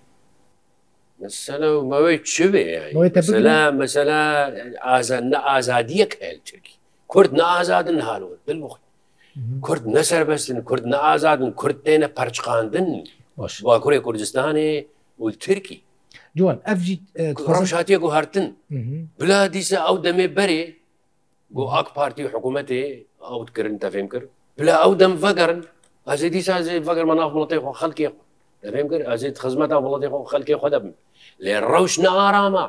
مەوەی 1.19 2.17
چ 2.31 2.35
مەسەلا 3.79 4.23
ئازان 4.91 5.25
ئازادیەک 5.49 6.11
هەلتێکی 6.25 6.75
کورد 7.13 7.31
نازادن 7.41 7.99
هاڵوت 8.07 8.39
بمخی 8.47 8.81
کورد 9.67 9.83
نەسەربەستن 9.95 10.57
کورد 10.69 10.85
نازادن 10.95 11.51
کورد 11.59 11.77
تێنە 11.85 12.07
پەرچقااندن 12.17 12.87
وا 13.67 13.75
کوری 13.83 13.99
کوردستانی 14.07 14.71
و 15.21 15.31
ترکی 15.43 15.77
جوان 16.39 16.57
ئەفجی 16.67 16.95
شاتێک 17.71 18.01
و 18.05 18.09
هەرتن 18.15 18.45
بلا 19.19 19.39
دیسە 19.55 19.77
ئەو 19.87 19.95
دەمێ 20.07 20.27
بەرێ 20.37 20.61
بۆ 21.55 21.61
ئاک 21.73 21.87
پارتی 21.97 22.23
حکوومەتێ 22.33 22.81
ئەوتکردن 23.29 23.77
تەفێم 23.83 24.07
کرد 24.13 24.27
بلا 24.57 24.73
ئەو 24.83 24.93
دەم 25.01 25.13
ڤگەرن 25.23 25.61
ئەزی 26.09 26.29
دیسا 26.35 26.55
ڤگەر 26.87 27.05
مەناف 27.11 27.31
مڵەتی 27.35 27.59
خۆ 27.63 27.71
خەڵکی 27.81 28.07
خۆ 28.15 28.19
دەبێم 28.65 28.87
کرد 28.91 29.03
ئازیت 29.09 29.35
خزمەت 29.43 29.71
وڵاتی 29.85 30.07
خۆ 30.11 30.19
خەلکی 30.33 30.55
خۆ 30.61 30.67
دەبم 30.73 30.93
لێ 31.45 31.55
ڕەوش 31.71 31.93
نەئارامە 32.05 32.65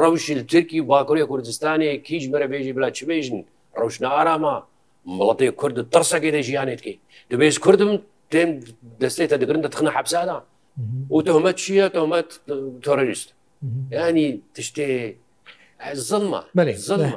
ڕەوشی 0.00 0.34
ترکی 0.50 0.78
باکووری 0.90 1.24
کوردستانی 1.30 1.90
کیش 2.06 2.24
بەرە 2.32 2.46
بێژی 2.52 2.72
بلا 2.76 2.90
چ 2.96 2.98
بێژن 3.08 3.40
ڕەوش 3.78 3.96
نەئارامە 4.04 4.54
وڵاتی 5.18 5.50
کورد 5.60 5.76
ترسەکەی 5.94 6.32
دە 6.36 6.40
ژیانێتکی 6.48 6.94
دەبێز 7.30 7.56
کوردم 7.64 7.90
تێم 8.32 8.50
دەستێتە 9.02 9.36
دەگرن 9.42 9.60
دە 9.66 9.70
تخنە 9.74 9.90
حەبسادا 9.96 10.38
و 11.14 11.16
تهمەت 11.26 11.56
چیە 11.64 11.86
تهمەت 11.96 12.28
تۆرەریست 12.84 13.28
ینی 13.96 14.28
تشتێ 14.56 14.88
زڵمە 16.08 16.40
زڵمە 16.88 17.16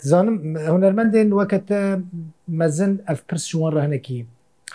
دزانم 0.00 0.36
هوەرمەندێن 0.72 1.28
وەکەتە 1.38 1.80
مەزن 2.60 2.92
ئەف 3.08 3.20
پرسیوان 3.28 3.72
ڕەهنەکی 3.76 4.18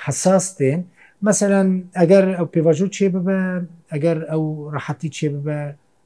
حساس 0.06 0.46
دێن 0.60 0.82
مثلەن 1.30 1.68
ئەگەر 2.00 2.26
ئەو 2.38 2.48
پێواژوو 2.54 2.90
چێ 2.96 3.08
ببە 3.14 3.42
ئەگەر 3.94 4.18
ئەو 4.32 4.44
ڕحەتی 4.74 5.10
چێ 5.18 5.28
ببە 5.34 5.60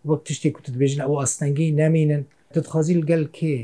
وەک 0.09 0.21
تشتێک 0.27 0.51
کوتت 0.55 0.75
بێژن 0.81 1.01
ئەو 1.05 1.13
ئەستەنگی 1.21 1.69
نامینن 1.81 2.23
دەتخوازیل 2.55 3.01
گەل 3.09 3.25
کێ 3.37 3.57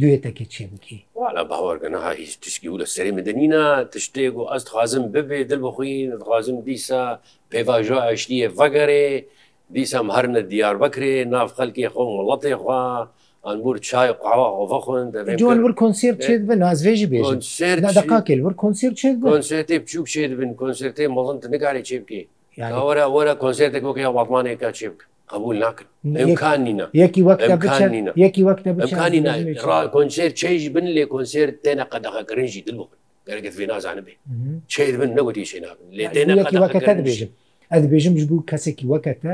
دوێتەکە 0.00 0.44
چێ 0.54 0.64
بکی 0.72 0.98
والا 1.20 1.42
باوەرگەنەها 1.50 2.12
هیچ 2.20 2.32
تشکی 2.44 2.68
و 2.72 2.78
لە 2.82 2.86
سەری 2.94 3.12
مدەنینا 3.18 3.64
تشتێک 3.94 4.34
و 4.38 4.44
ئەست 4.52 4.68
خوازم 4.72 5.04
ببێ 5.14 5.38
دل 5.50 5.60
بخۆی 5.66 5.94
دخوازم 6.20 6.56
دیسا 6.68 7.02
پێواژۆ 7.52 7.96
ئاشتیە 8.04 8.48
ڤگەرێ 8.58 9.06
دیسام 9.74 10.06
هەرنە 10.16 10.42
دیار 10.50 10.76
بکرێ 10.82 11.14
ناف 11.32 11.50
خەلکی 11.58 11.88
خۆ 11.94 12.02
وڵەتێ 12.26 12.52
خوا 12.62 12.82
ئەبور 13.48 13.76
چای 13.88 14.08
قاوا 14.24 14.78
خۆن 14.84 15.06
ور 15.64 15.74
کنسیر 15.82 16.14
چێت 16.24 16.42
بن 16.48 16.58
نازێژی 16.64 17.06
بێ 17.10 17.20
دەقاکل 17.98 18.38
ور 18.44 18.54
کنسیر 18.62 18.92
چێت 19.00 19.14
کنسرتی 19.34 19.76
بچوک 19.84 20.06
چێت 20.14 20.32
بن 20.38 20.50
کنسرتی 20.62 21.06
مڵند 21.16 21.42
نگاری 21.54 21.82
چێ 21.88 21.98
بکە 22.04 22.22
وەرە 22.86 23.04
وەرە 23.14 23.34
کنسرتێک 23.44 23.82
وەکە 23.88 24.02
وڵاتمانێکە 24.10 24.68
چێ 24.78 24.88
بکە 24.92 25.04
قبول 25.32 25.56
ناکن 25.64 25.86
امکانینە 26.24 26.86
یەکی 27.02 27.22
وەکتە 27.28 27.54
یەکی 28.24 28.42
وەکتە 28.48 28.70
کنسر 29.96 30.30
چێژ 30.40 30.62
بن 30.74 30.86
لێ 30.94 31.04
کنسر 31.14 31.48
تێنە 31.64 31.84
قەدەقە 31.92 32.22
گرنجی 32.30 32.62
دل 32.66 32.76
بکن 32.80 32.98
گەرگت 33.28 33.54
فێ 33.58 33.66
نازانە 33.72 34.02
بێ 34.06 34.14
چێت 34.72 34.94
بن 35.00 35.10
نەگوتی 35.18 35.44
شێ 35.50 35.58
نابن 35.64 35.86
لێ 35.98 36.06
تێنە 36.16 36.34
وەکەتە 36.62 36.92
دەبێژم 36.98 37.30
ئەدەبێژم 37.72 38.14
بوو 38.28 38.44
کەسێکی 38.50 38.86
وەکەتە 38.92 39.32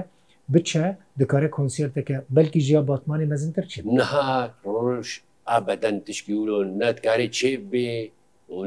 بچە 0.54 0.84
دکارە 1.20 1.48
کنسیرتەکە 1.58 2.16
بەلکی 2.36 2.60
ژیا 2.66 2.80
باتمانی 2.90 3.26
مەزنتر 3.32 3.64
چی 3.70 3.78
نها 4.00 4.26
ڕۆژ 4.64 5.08
ئابدەن 5.50 5.94
تشکی 6.06 6.32
و 6.40 6.44
نەتکاری 6.80 7.28
چێ 7.38 7.50
بێ 7.70 7.90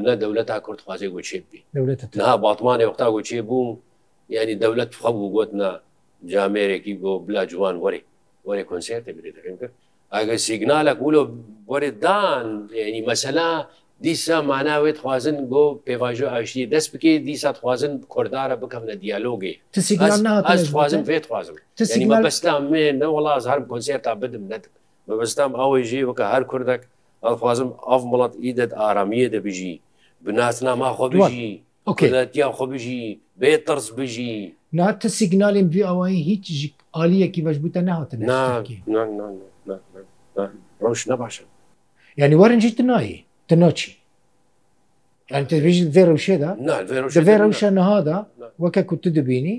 نە 0.06 0.14
دەولەت 0.22 0.46
تا 0.52 0.58
کوردخوازی 0.66 1.08
گۆ 1.14 1.20
چێ 1.28 1.38
بێ 1.50 1.58
دەولەت 1.76 2.00
نها 2.20 2.36
باتمانی 2.44 2.84
وەختا 2.88 3.08
گۆ 3.14 3.20
چێ 3.28 3.40
بوو 3.48 3.78
ینی 4.34 4.56
دەولەت 4.64 4.90
خەبوو 5.02 5.28
گوتنا 5.34 5.70
جامێرێکی 6.32 6.94
بۆ 7.02 7.12
بلا 7.26 7.42
جوان 7.52 7.76
وەری 7.84 8.02
وەری 8.46 8.64
کنسیرتە 8.70 9.10
بێت 9.16 9.36
ئەگە 10.14 10.36
سیگنالە 10.46 10.92
گولۆ 11.02 11.22
وەرێ 11.70 11.90
دان 12.04 12.46
ینی 12.86 13.02
مەسەلا 13.08 13.50
دیسا 14.04 14.36
ماناوێت 14.50 14.98
خوازن 15.02 15.36
بۆ 15.50 15.64
پێواژۆ 15.86 16.26
ئاشتی 16.34 16.68
دەست 16.72 16.88
بکەی 16.92 17.16
دیسا 17.28 17.50
خوازن 17.60 17.92
کوردارە 18.14 18.56
بکەم 18.62 18.82
لە 18.90 18.94
دیالۆگی 19.02 19.54
خوازم 20.72 21.02
پێت 21.08 21.24
خوازم 21.30 21.54
بەستام 22.26 22.62
مێ 22.72 22.84
نەوەڵاز 23.02 23.42
هەر 23.50 23.60
کۆنسێر 23.70 24.00
تا 24.06 24.14
بدم 24.22 24.44
نەت 24.52 24.64
بەبستام 25.08 25.52
ئەوەی 25.60 25.84
ژێ 25.90 26.00
وەکە 26.08 26.24
هەر 26.34 26.44
کوردێک 26.50 26.82
ئەخوازم 27.26 27.70
ئەف 27.90 28.02
مڵات 28.10 28.32
ئیدت 28.44 28.70
ئارامیە 28.80 29.26
دەبژی 29.34 29.74
بناسناما 30.24 30.88
خۆ 30.96 31.06
بژی 31.14 31.50
یا 32.40 32.48
خۆ 32.56 32.64
بژی 32.72 33.04
بێ 33.40 33.52
ترس 33.66 33.86
بژی 33.98 34.36
ناتە 34.78 35.06
سیگنالیم 35.18 35.68
بێ 35.74 35.82
ئەوەی 35.88 36.16
هیچ 36.30 36.44
عالیەکی 36.98 37.42
بەش 37.46 37.56
بووتە 37.62 37.80
ناوتە 37.88 38.14
ڕۆش 40.82 41.00
نەباشە 41.10 41.42
ینی 42.20 42.36
وەرنجیت 42.40 42.80
نایی 42.90 43.18
de 43.50 43.54
noci 43.64 43.96
vê 45.94 46.02
rewşêda 46.10 46.50
vê 47.28 47.34
rewşe 47.44 47.70
niha 47.76 48.06
da 48.06 48.18
weke 48.56 48.82
ku 48.88 48.96
tu 49.00 49.10
dibînî 49.14 49.56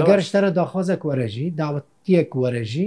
eger 0.00 0.20
ji 0.24 0.32
te 0.32 0.40
re 0.42 0.50
daxwazek 0.56 1.00
were 1.08 1.28
jî 1.34 1.46
dawetiyek 1.58 2.30
were 2.40 2.64
jî 2.72 2.86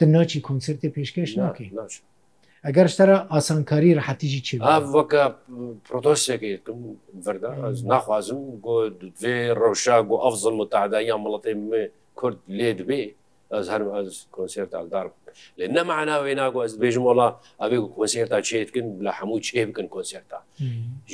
di 0.00 0.04
noçî 0.14 0.40
konsertê 0.48 0.88
pêşkeş 0.96 1.30
nakî 1.40 1.66
eger 2.70 2.88
ji 2.90 2.96
te 2.96 3.04
re 3.08 3.16
asankarî 3.38 3.92
rehetî 4.00 4.26
jî 4.32 4.40
çi 4.46 4.56
weke 4.96 5.22
protosekê 5.90 6.50
verda 7.26 7.50
naxwazim 7.92 8.42
got 8.66 8.94
vê 9.22 9.36
rewşa 9.64 9.96
got 10.10 10.22
efzil 10.32 10.54
mutadaiya 10.60 11.14
milatê 11.24 11.54
me 11.70 11.82
Kurd 12.20 12.36
lê 12.58 12.70
dibê 12.78 13.00
ez 13.58 13.66
her 13.72 13.82
ez 14.06 14.26
konsertdar 14.36 15.06
لە 15.58 15.66
نەماناوێ 15.76 16.32
ناگواز 16.40 16.72
بێژم 16.82 17.04
وڵا 17.08 17.28
ئەبێ 17.62 17.78
کۆسیێرتا 17.96 18.38
چێتکن 18.48 18.86
لە 19.04 19.10
هەموو 19.18 19.38
چێ 19.46 19.62
بکەن 19.70 19.86
کۆنسێرتا 19.94 20.38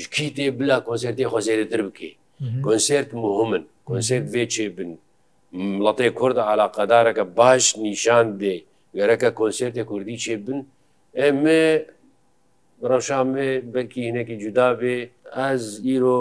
ژکی 0.02 0.28
تێ 0.36 0.46
بلا 0.58 0.76
کۆنسێرتی 0.86 1.24
خۆزێرتر 1.32 1.80
بکەی 1.88 2.12
کۆنسرت 2.66 3.08
مهمن 3.24 3.62
کۆنسرت 3.88 4.26
وێ 4.34 4.44
چێ 4.54 4.66
بن 4.76 4.90
مڵەتی 5.78 6.10
کووردە 6.18 6.42
علاقەدارەکە 6.52 7.24
باش 7.38 7.64
نیشان 7.84 8.26
دێ 8.40 8.54
گەرەکە 8.96 9.28
کۆنسرتی 9.38 9.82
کوردی 9.90 10.16
چێ 10.24 10.34
بن 10.46 10.58
ئێمە 11.18 11.62
ڕەوشامێ 12.90 13.50
بەرکی 13.72 14.00
هینەکی 14.08 14.36
جودا 14.42 14.68
بێ 14.80 14.96
ئەز 15.36 15.64
ئیرۆ 15.86 16.20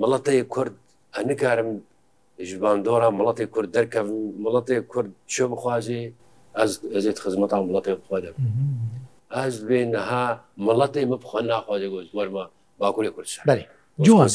مڵەتی 0.00 0.42
کورد 0.54 0.74
ئەنکارم 1.16 1.70
ژبان 2.48 2.78
دۆرە 2.86 3.08
مڵەتی 3.18 3.46
کورد 3.54 3.68
دەرکە 3.76 4.00
مڵەتی 4.44 4.78
کورد 4.92 5.10
چۆ 5.34 5.44
بخوازیێ 5.52 6.04
ez 6.64 6.72
ezê 6.98 7.12
xizmetan 7.24 7.60
miletê 7.68 7.92
xwe 8.06 8.18
de 8.24 8.30
ez 9.44 9.54
bê 9.68 9.80
niha 9.94 10.22
miletê 10.66 11.02
min 11.10 11.18
xwe 11.30 11.40
naxwa 11.50 11.74
got 11.82 12.10
werma 12.18 12.44
bakurê 12.82 13.10
kurd 13.16 13.28
Joan 14.06 14.28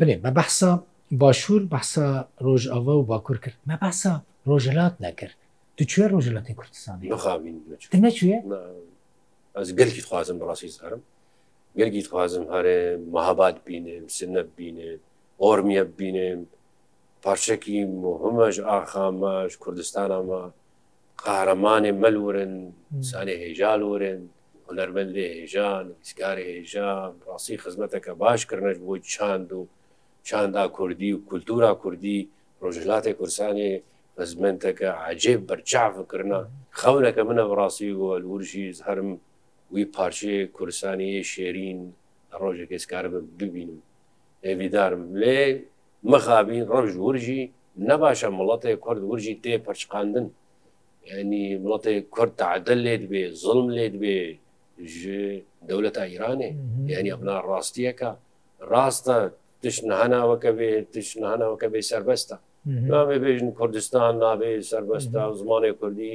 bilê 0.00 0.14
me 0.24 0.30
behsa 0.40 0.70
başûr 1.22 1.62
behsa 1.74 2.04
roj 2.46 2.62
ava 2.76 2.92
û 3.00 3.02
bakur 3.12 3.36
kir 3.44 3.52
me 3.68 3.76
behsa 3.84 4.12
rojelat 4.46 4.96
nekir 5.06 5.32
Tu 5.76 5.86
çûye 5.92 6.06
rojelatê 6.16 6.54
Kurdistanê 6.60 7.02
neçûye 8.06 8.38
Ez 9.60 9.68
gelkî 9.80 9.96
dixwazim 10.00 10.36
birasî 10.40 10.68
zarim 10.78 11.02
gelkî 11.76 11.98
dixwazim 12.02 12.44
herê 12.54 12.80
mehebat 13.14 13.56
bînim 13.66 14.04
sinne 14.16 14.42
bînim 14.58 14.98
ormiye 15.48 15.84
bînim 15.98 16.38
parçekî 17.24 17.76
muhimeş 18.02 18.56
axameş 18.78 19.52
Kurdistana 19.64 20.18
me 20.30 20.42
قارەمانێ 21.26 21.92
مەلورن 22.02 22.54
سانێ 23.10 23.34
هێژالورن 23.44 24.20
هەنەرمەند 24.66 25.10
لێ 25.16 25.26
هێژان 25.38 25.84
ویسکاری 25.98 26.46
هێژان 26.58 27.10
ڕاستی 27.26 27.56
خزمەتەکە 27.64 28.12
باشکردنەش 28.22 28.78
بۆ 28.84 28.94
چاند 29.12 29.48
و 29.58 29.60
چاندا 30.28 30.64
کوردی 30.76 31.10
و 31.14 31.22
کولتورا 31.28 31.72
کوردی 31.82 32.18
ڕۆژلاتی 32.62 33.12
کورسانی 33.18 33.72
بەزمنتەکە 34.16 34.90
عجێب 35.08 35.40
بەرچافکردنا 35.48 36.40
خەونەکە 36.78 37.22
منە 37.28 37.44
بڕاستی 37.50 37.92
و 38.00 38.04
لورژی 38.24 38.66
هەرم 38.86 39.10
وی 39.72 39.84
پارچێ 39.96 40.36
کورسانی 40.56 41.12
شێرین 41.32 41.80
ڕۆژێک 42.40 42.70
ئێسکار 42.74 43.04
ببینم 43.40 43.78
ئێویدارم 44.46 45.02
لێ 45.20 45.40
مەخابین 46.10 46.64
ڕۆژ 46.72 46.90
ورژی 47.06 47.42
نەباشە 47.88 48.28
مڵەتی 48.38 48.76
کورد 48.84 49.02
ورژی 49.10 49.34
تێ 49.44 49.54
پەرچقاندن 49.66 50.26
ینی 51.18 51.42
وڵاتێک 51.64 52.04
کورد 52.14 52.32
تعدل 52.40 52.80
لێت 52.86 53.02
بێ 53.10 53.22
زڵم 53.42 53.66
لێت 53.76 53.94
بێ 54.02 54.16
دەولەتە 55.68 56.02
ئیرانێ 56.12 56.50
ینی 56.94 57.10
ئەبنا 57.14 57.36
ڕاستیەکە 57.50 58.10
ڕاستە 58.72 59.16
تشنهناوەکە 59.62 60.50
بێ 60.58 60.70
تشنهناوەکە 60.92 61.66
بێ 61.72 61.80
سربەستە 61.90 62.36
نامێ 62.92 63.16
بێژن 63.24 63.50
کوردستان 63.58 64.12
نابێ 64.22 64.50
سربەستە 64.72 65.20
زمانی 65.38 65.72
کوردی 65.80 66.14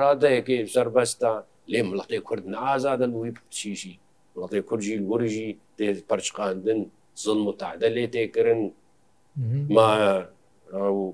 ڕادەیەکی 0.00 0.58
سربەستە 0.74 1.32
لێ 1.72 1.80
مڵەتی 1.88 2.20
کورد 2.28 2.44
ئازادن 2.66 3.12
وی 3.20 3.30
پچیشی 3.38 3.94
وڵاتی 4.34 4.60
کورجی 4.68 4.96
گورژی 5.10 5.48
تێ 5.76 5.86
پەرچقاندن 6.10 6.80
زڵ 7.22 7.38
متعدە 7.48 7.88
لێ 7.96 8.06
تێکردن 8.14 8.60
ما 9.76 9.88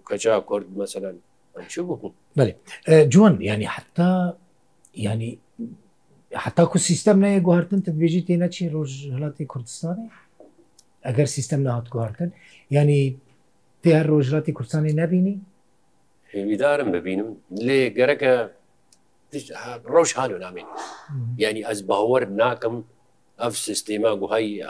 کەچا 0.09 0.35
کرد 0.49 0.69
مثلەن 0.83 1.17
بڵێ 2.37 2.53
جوان 3.13 3.35
ینی 3.51 3.67
حتا 3.75 4.11
ینی 5.09 5.31
حتاکو 6.45 6.79
سیستم 6.89 7.17
نەیە 7.25 7.41
گوهارتن 7.47 7.81
تبێژی 7.87 8.27
تێنەچی 8.29 8.73
ڕۆژ 8.75 8.93
هەڵاتی 9.15 9.45
کوردستانی 9.53 10.09
ئەگەر 11.07 11.29
سیستم 11.37 11.61
نهات 11.69 11.87
گوهارتن 11.93 12.31
ینی 12.79 13.03
تیار 13.83 14.05
ڕۆژلاتی 14.13 14.53
کوردستانی 14.59 14.93
نبینی 15.03 15.35
هێویدارم 16.33 16.89
ببینم 16.97 17.29
لێ 17.67 17.81
گەرەکە 17.99 18.33
ڕۆژ 19.93 20.11
هاانو 20.19 20.39
نامێن 20.45 20.69
ینی 21.43 21.63
ئەس 21.69 21.81
باوەەر 21.91 22.23
ناکەم 22.41 22.77
ئەف 23.43 23.55
سیستێما 23.67 24.13
گوهایی 24.21 24.63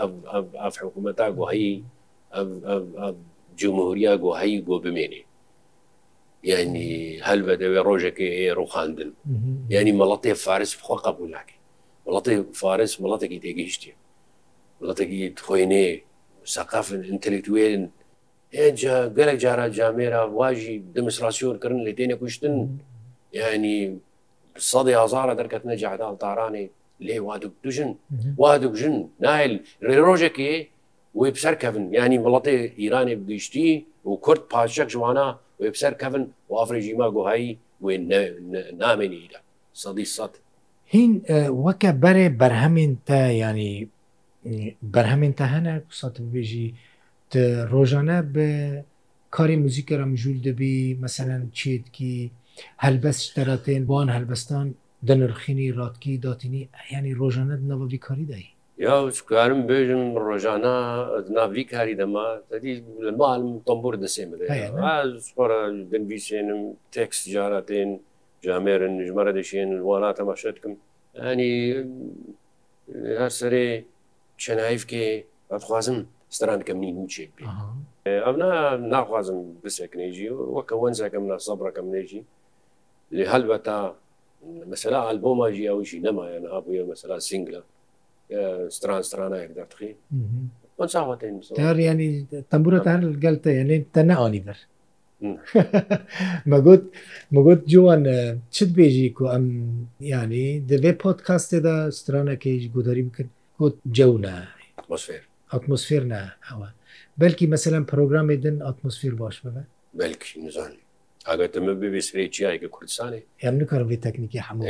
ئەف 0.62 0.74
حکوومەتا 0.84 1.26
گوهایی 1.38 1.74
جمهوریا 3.60 4.12
گۆهایی 4.24 4.58
گۆ 4.68 4.76
بمێنێ 4.84 5.22
ینی 6.52 6.90
هەل 7.26 7.40
بە 7.46 7.54
دەوێ 7.62 7.80
ڕۆژێکی 7.88 8.28
ڕوخاندن 8.58 9.10
ینی 9.76 9.92
مەڵەتی 10.00 10.32
فارس 10.44 10.72
بخوا 10.78 10.96
قبول 11.06 11.28
ناکە 11.36 11.56
وڵاتی 12.06 12.32
فارس 12.60 12.92
وڵاتێکی 13.02 13.38
تێگەیشتی 13.44 13.92
وڵاتێکی 14.80 15.20
خۆێنێ 15.46 15.86
سەقافن 16.54 17.00
ئینتەلکتوێن 17.08 17.82
هێجا 18.58 18.96
گەلێک 19.16 19.38
جارە 19.44 19.66
جامێرا 19.78 20.22
واژی 20.38 20.76
دمسراسیۆنکردن 20.96 21.80
لە 21.86 21.92
دێنە 21.98 22.16
کوشتن 22.20 22.56
ینی 23.40 23.78
سەدی 24.70 24.94
هزارە 25.02 25.34
دەرکەتنە 25.40 25.74
جادا 25.82 26.08
تارانێ 26.24 26.64
لێ 27.06 27.16
وادوک 27.28 27.52
دوژن 27.64 27.90
وادوک 28.42 28.74
ژن 28.80 28.96
نایل 29.26 29.54
ڕێ 29.86 29.96
ڕۆژێکی 30.06 30.52
وێ 31.20 31.28
پسەر 31.36 31.54
کەون 31.62 31.84
ینی 31.98 32.18
وڵاتی 32.24 32.54
ئیرانێ 32.80 33.16
بگەیشتی 33.20 33.68
و 34.08 34.12
کورد 34.24 34.42
پاشەک 34.52 34.88
جوانە 34.94 35.26
وێ 35.60 35.68
پسەر 35.74 35.94
کەون 36.00 36.22
و 36.48 36.52
ئافرژیما 36.58 37.06
گوهایی 37.16 37.50
وێ 37.84 37.94
نامێنی 38.80 39.18
ئیران 39.24 39.44
سەدی 39.82 40.06
سەد 40.16 40.32
هین 40.92 41.12
وەکە 41.64 41.90
بەرێ 42.02 42.26
بەرهەمین 42.40 42.92
تە 43.08 43.18
ینی 43.44 43.72
بەرهەمین 44.94 45.32
تا 45.38 45.44
هەنە 45.54 45.72
قسەتم 45.90 46.26
بێژی 46.32 46.68
ڕۆژانە 47.72 48.18
بە 48.34 48.48
کاری 49.36 49.56
موزیکەرم 49.64 50.12
ژول 50.22 50.38
دەبی 50.46 50.76
مەمثلەن 51.02 51.42
چێتکی 51.58 52.14
هەلبەستەرەتێن 52.84 53.82
بۆن 53.90 54.08
هەلبەستان 54.16 54.66
دەنرخینی 55.08 55.68
ڕاتکی 55.78 56.14
داتینی 56.24 56.68
ئەیانی 56.78 57.16
ڕۆژانە 57.20 57.56
نەوەبی 57.70 58.02
کاری 58.06 58.26
دایی 58.32 58.48
یا 58.84 59.10
چکارم 59.16 59.60
بێژم 59.68 60.02
ڕۆژانە 60.26 60.76
ناوی 61.36 61.64
کاری 61.72 61.94
دەما 62.00 62.26
لە 63.06 63.10
ماڵم 63.20 63.52
تۆمبور 63.68 63.94
دەسێمەخۆرە 64.04 65.60
دەنویسێنم 65.92 66.60
تێکس 66.94 67.18
جاراتێن 67.34 67.90
جامێرن 68.44 68.94
ژمارە 69.08 69.32
دەشێن 69.40 69.70
وانە 69.88 70.10
تەماشەتکم 70.18 70.72
ئەنی 71.24 71.52
هەر 73.20 73.32
سەرێ 73.40 73.68
چەنایفکێ 74.42 75.06
ئەتخوازم 75.52 75.98
ستران 76.36 76.60
کەم 76.66 76.78
نی 76.82 76.90
موچێک 76.98 77.30
بێ 77.36 77.44
ئەم 78.24 78.36
ناخوازم 78.94 79.38
بسێکنێژی 79.64 80.28
وەکە 80.56 80.74
وەنزەکەم 80.82 81.24
نا 81.30 81.36
سەبڕەکەم 81.46 81.86
نێژی 81.94 82.22
لێ 83.16 83.24
هەلبەتا 83.32 83.78
مەسەلا 84.70 84.98
ئەلبۆماژی 85.08 85.68
ئەوشی 85.70 86.00
نەمایە 86.06 86.38
نەها 86.44 86.60
بووە 86.64 86.84
مەسەلا 86.90 87.16
سنگلە 87.28 87.62
stran 88.70 89.02
stranayek 89.02 89.54
dertxî 89.56 89.96
yani 91.58 92.26
tembûra 92.50 92.82
te 92.84 92.90
her 92.90 93.02
gel 93.02 93.36
te 93.38 93.50
yenê 93.60 93.78
te 93.94 94.02
neanî 94.08 94.42
ber 94.46 94.58
me 96.50 96.58
got 96.66 96.82
me 97.32 97.40
got 97.48 97.60
ciwan 97.72 98.02
çit 98.54 98.70
bêjî 98.78 99.06
ku 99.16 99.24
em 99.36 99.44
yanî 100.00 100.44
divê 100.68 100.92
podcastê 101.04 101.58
de 101.66 101.76
stranekê 101.98 102.54
ji 102.62 102.68
gudarî 102.74 103.02
bikin 103.08 103.28
got 103.58 103.74
cew 103.96 104.22
ne 104.22 104.34
atmosfer 104.80 105.20
atmosfer 105.56 106.02
ne 106.08 106.22
hewa 106.40 106.68
belkî 107.20 107.48
mesela 107.48 107.78
programê 107.80 108.42
din 108.42 108.60
atmosfer 108.60 109.18
baş 109.20 109.36
bibe 109.44 109.62
belkî 109.94 110.44
nizanî 110.44 110.80
ئەگەر 111.30 111.48
تەمە 111.54 111.72
ببێ 111.82 112.00
سرێکیایکە 112.08 112.68
کوردستانی 112.76 113.20
هەم 113.44 113.54
نکارم 113.60 113.88
لێ 113.92 113.98
تەکنیکی 114.06 114.40
هەموو 114.46 114.66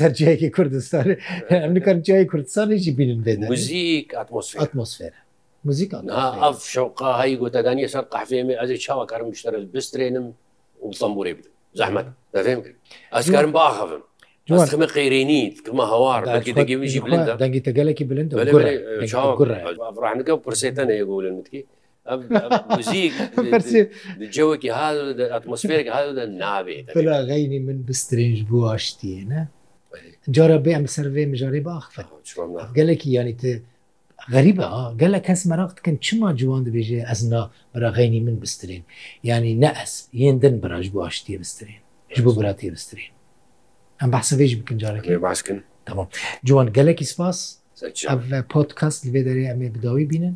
سەرجیایکی 0.00 0.48
کوردستان 0.56 1.06
ئەم 1.64 1.72
نکارم 1.76 2.00
جیای 2.08 2.26
کوردستانێکی 2.32 2.90
بینن 2.98 3.20
بێن 3.26 3.40
موزیک 3.52 4.08
ئاتمۆسفێر 4.60 5.12
موزیک 5.68 5.90
ئەف 6.44 6.58
شەوقا 6.74 7.10
هایی 7.20 7.36
گۆتەدانی 7.42 7.88
سەر 7.94 8.04
قحفێمێ 8.14 8.54
ئەزی 8.60 8.76
چاوەکارم 8.84 9.26
شتەرە 9.40 9.58
بسترێنم 9.76 10.26
وڵتەمبورێ 10.84 11.32
بدم 11.38 11.50
زەحمەت 11.78 12.06
دەفێم 12.34 12.60
کرد 12.64 12.76
ئەسکارم 13.16 13.52
باخەم 13.58 13.90
جوانمە 14.50 14.86
قەیرێنیت 14.96 15.56
کمە 15.66 15.84
هەوار 15.92 16.20
دەنگی 17.42 17.60
تەگەلێکی 17.66 18.04
بلند 18.10 18.30
ڕانگە 20.02 20.34
پرسێتە 20.46 20.82
نێگوڵن 20.90 21.34
متکی 21.40 21.62
جوێکی 24.36 24.70
ها 24.78 24.88
ئەتمسفێرێک 25.34 25.88
هادا 25.96 26.24
نابێت 26.42 26.84
غینی 27.30 27.58
من 27.68 27.78
بسترنج 27.88 28.38
بووە 28.50 28.72
شتێنە 28.86 29.42
جارە 30.34 30.58
بێ 30.64 30.72
ئەم 30.76 30.86
سەرێ 30.94 31.24
مژارەی 31.32 31.62
باخ 31.68 31.84
گەلێکی 32.78 33.08
ینی 33.18 33.34
ت 33.40 33.42
غەریبە 34.34 34.66
گەلە 35.02 35.18
کەس 35.28 35.40
مەراقتکن 35.50 35.96
چما 36.06 36.28
جوان 36.40 36.62
دەبێژێ 36.68 37.00
ئەزنا 37.10 37.42
بەراغینی 37.74 38.20
من 38.26 38.36
بسترین 38.42 38.82
ینی 39.30 39.52
نەس 39.62 39.92
هێندن 40.22 40.54
بەراژ 40.62 40.86
بۆ 40.94 40.98
ئاشتی 41.06 41.34
بسترین 41.42 41.80
هیچ 42.10 42.18
بۆ 42.24 42.30
براتی 42.38 42.68
بسترین 42.74 43.10
ئەم 44.00 44.10
بەسەێژ 44.14 44.52
بکن 44.60 44.76
جارەکە 44.82 45.08
باسکن 45.28 45.58
تمام 45.88 46.08
جوان 46.46 46.68
گەلێکی 46.76 47.06
سپاس 47.12 47.38
پۆتکەست 48.52 49.00
لێ 49.06 49.12
دەرێ 49.28 49.44
ئەمێ 49.52 49.68
بداوی 49.74 50.06
بینن 50.12 50.34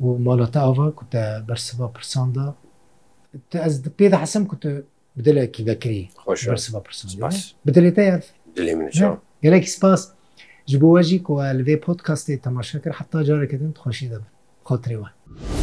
و 0.00 0.18
malata 0.18 0.62
ava 0.70 0.92
ku 0.98 1.04
te 1.10 1.22
bersiva 1.48 1.88
pirsan 1.96 2.32
da 2.36 2.54
ez 3.66 3.82
pê 3.98 4.06
de 4.12 4.16
hesim 4.22 4.46
ku 4.50 4.56
tu 4.62 4.68
bidelekî 5.16 5.62
vekirî 5.66 6.02
xş 6.36 6.42
bersiva 6.52 6.80
pirsan 6.82 7.08
Bidilê 7.66 7.94
te 7.94 8.02
yer 8.02 8.22
gelekî 9.42 9.70
spas 9.70 10.02
ji 10.70 10.76
bo 10.80 10.88
we 10.94 11.02
jî 11.08 11.22
ku 11.22 11.32
li 11.58 11.62
vê 11.68 11.76
podcastê 11.86 12.34
temaşakir 12.44 12.90
heta 12.92 13.24
carekedin 13.24 13.72
xşî 13.90 14.10
de 14.10 14.18
xatirê 14.66 14.96
we. 15.02 15.57